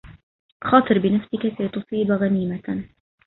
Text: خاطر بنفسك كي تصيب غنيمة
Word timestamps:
خاطر 0.63 0.99
بنفسك 0.99 1.41
كي 1.57 1.67
تصيب 1.67 2.11
غنيمة 2.11 2.85